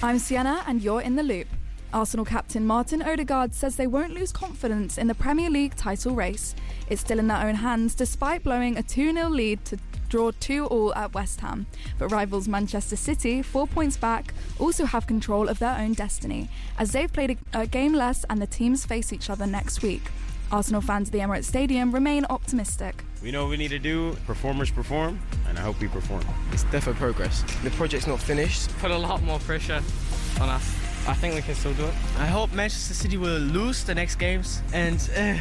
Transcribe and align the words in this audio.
I'm 0.00 0.20
Sienna, 0.20 0.62
and 0.68 0.80
you're 0.80 1.00
in 1.00 1.16
the 1.16 1.24
loop. 1.24 1.48
Arsenal 1.92 2.24
captain 2.24 2.64
Martin 2.64 3.02
Odegaard 3.02 3.52
says 3.52 3.74
they 3.74 3.88
won't 3.88 4.14
lose 4.14 4.30
confidence 4.30 4.96
in 4.96 5.08
the 5.08 5.14
Premier 5.14 5.50
League 5.50 5.74
title 5.74 6.14
race. 6.14 6.54
It's 6.88 7.00
still 7.00 7.18
in 7.18 7.26
their 7.26 7.44
own 7.44 7.56
hands 7.56 7.96
despite 7.96 8.44
blowing 8.44 8.76
a 8.76 8.82
2 8.84 9.12
0 9.12 9.28
lead 9.28 9.64
to 9.64 9.76
draw 10.08 10.30
2 10.38 10.66
all 10.66 10.94
at 10.94 11.14
West 11.14 11.40
Ham. 11.40 11.66
But 11.98 12.12
rivals 12.12 12.46
Manchester 12.46 12.94
City, 12.94 13.42
four 13.42 13.66
points 13.66 13.96
back, 13.96 14.34
also 14.60 14.84
have 14.84 15.08
control 15.08 15.48
of 15.48 15.58
their 15.58 15.76
own 15.76 15.94
destiny, 15.94 16.48
as 16.78 16.92
they've 16.92 17.12
played 17.12 17.36
a, 17.52 17.62
a 17.62 17.66
game 17.66 17.92
less 17.92 18.24
and 18.30 18.40
the 18.40 18.46
teams 18.46 18.86
face 18.86 19.12
each 19.12 19.28
other 19.28 19.46
next 19.46 19.82
week. 19.82 20.02
Arsenal 20.50 20.80
fans 20.80 21.08
at 21.08 21.12
the 21.12 21.18
Emirates 21.18 21.44
Stadium 21.44 21.92
remain 21.92 22.24
optimistic. 22.30 23.04
We 23.22 23.30
know 23.30 23.44
what 23.44 23.50
we 23.50 23.56
need 23.56 23.70
to 23.70 23.78
do. 23.78 24.16
Performers 24.26 24.70
perform, 24.70 25.18
and 25.48 25.58
I 25.58 25.62
hope 25.62 25.80
we 25.80 25.88
perform. 25.88 26.22
It's 26.52 26.64
definitely 26.64 26.94
progress. 26.94 27.42
The 27.62 27.70
project's 27.70 28.06
not 28.06 28.20
finished. 28.20 28.70
Put 28.78 28.90
a 28.90 28.98
lot 28.98 29.22
more 29.22 29.38
pressure 29.40 29.82
on 30.40 30.48
us. 30.48 30.74
I 31.06 31.14
think 31.14 31.34
we 31.34 31.42
can 31.42 31.54
still 31.54 31.74
do 31.74 31.84
it. 31.84 31.94
I 32.18 32.26
hope 32.26 32.52
Manchester 32.52 32.94
City 32.94 33.16
will 33.16 33.38
lose 33.38 33.82
the 33.84 33.94
next 33.94 34.16
games 34.16 34.62
and 34.72 34.98
uh, 35.16 35.34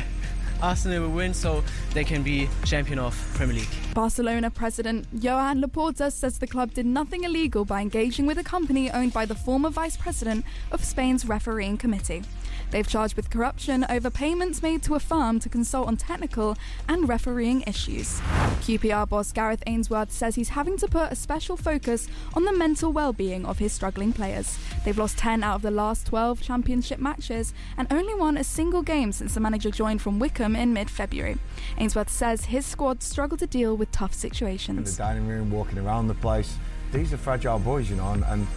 Arsenal 0.62 1.04
will 1.04 1.10
win 1.10 1.34
so 1.34 1.64
they 1.94 2.04
can 2.04 2.24
be 2.24 2.50
champion 2.66 3.00
of 3.00 3.16
Premier 3.34 3.58
League. 3.58 3.94
Barcelona 3.94 4.50
president 4.50 5.08
Joan 5.20 5.62
Laporta 5.62 6.12
says 6.12 6.40
the 6.40 6.48
club 6.48 6.74
did 6.74 6.86
nothing 6.86 7.24
illegal 7.24 7.66
by 7.66 7.82
engaging 7.82 8.26
with 8.26 8.38
a 8.38 8.44
company 8.44 8.92
owned 8.92 9.14
by 9.14 9.26
the 9.26 9.36
former 9.36 9.70
vice 9.70 9.98
president 9.98 10.46
of 10.72 10.84
Spain's 10.84 11.26
refereeing 11.26 11.78
committee. 11.78 12.24
They've 12.70 12.88
charged 12.88 13.16
with 13.16 13.30
corruption 13.30 13.86
over 13.90 14.10
payments 14.10 14.62
made 14.62 14.84
to 14.84 14.96
a 14.96 15.00
firm 15.00 15.40
to 15.40 15.50
consult 15.50 15.88
on 15.88 15.96
technical 15.96 16.58
and 16.88 17.08
refereeing 17.08 17.64
issues. 17.66 18.20
QPR 18.66 19.08
boss 19.08 19.32
Gareth 19.32 19.64
Ainsworth 19.68 20.12
says 20.12 20.36
he's 20.36 20.50
having 20.50 20.78
to 20.78 20.88
put 20.88 21.12
a 21.12 21.16
special 21.16 21.56
focus 21.56 22.08
on 22.34 22.44
the 22.44 22.52
mental 22.52 22.92
well-being 22.92 23.46
of 23.46 23.60
his 23.60 23.72
struggling 23.72 24.12
players. 24.12 24.58
They've 24.84 24.98
lost 24.98 25.18
10 25.18 25.44
out 25.44 25.56
of 25.56 25.62
the 25.62 25.72
last 25.72 26.08
12 26.08 26.42
championship 26.42 27.00
matches 27.00 27.54
and 27.78 27.88
only 27.92 28.14
won 28.14 28.38
a 28.38 28.44
single 28.44 28.82
game 28.82 29.12
since 29.12 29.34
the 29.34 29.40
manager 29.40 29.72
joined 29.72 30.02
from 30.02 30.20
Wycombe 30.20 30.47
in 30.56 30.74
mid-February. 30.74 31.38
Ainsworth 31.78 32.10
says 32.10 32.46
his 32.46 32.66
squad 32.66 33.04
struggle 33.04 33.38
to 33.38 33.48
deal 33.48 33.76
with 33.76 33.92
tough 33.92 34.14
situations. 34.14 34.78
In 34.78 34.84
the 34.84 34.92
dining 34.92 35.28
room, 35.28 35.52
walking 35.52 35.78
around 35.78 36.08
the 36.08 36.16
place, 36.16 36.58
these 36.92 37.14
are 37.14 37.18
fragile 37.18 37.60
boys, 37.60 37.90
you 37.90 37.96
know, 37.96 38.12
and, 38.14 38.24
and 38.26 38.48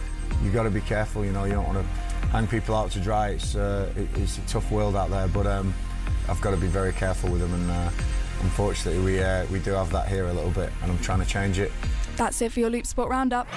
you've 0.43 0.53
got 0.53 0.63
to 0.63 0.69
be 0.69 0.81
careful, 0.81 1.25
you 1.25 1.31
know, 1.31 1.43
you 1.43 1.53
don't 1.53 1.65
want 1.65 1.77
to 1.77 1.83
hang 2.27 2.47
people 2.47 2.75
out 2.75 2.91
to 2.91 2.99
dry. 2.99 3.29
It's, 3.29 3.55
uh, 3.55 3.91
it, 3.95 4.07
it's 4.15 4.37
a 4.37 4.41
tough 4.41 4.71
world 4.71 4.95
out 4.95 5.09
there, 5.09 5.27
but 5.27 5.45
um, 5.45 5.73
I've 6.29 6.41
got 6.41 6.51
to 6.51 6.57
be 6.57 6.67
very 6.67 6.93
careful 6.93 7.29
with 7.29 7.41
them, 7.41 7.53
and 7.53 7.69
uh, 7.69 7.89
unfortunately, 8.41 9.03
we, 9.03 9.21
uh, 9.21 9.45
we 9.47 9.59
do 9.59 9.71
have 9.71 9.91
that 9.91 10.07
here 10.07 10.27
a 10.27 10.33
little 10.33 10.51
bit, 10.51 10.71
and 10.81 10.91
I'm 10.91 10.99
trying 10.99 11.19
to 11.19 11.25
change 11.25 11.59
it. 11.59 11.71
That's 12.15 12.41
it 12.41 12.51
for 12.51 12.59
your 12.59 12.69
Loop 12.69 12.85
Sport 12.85 13.09
Roundup. 13.09 13.47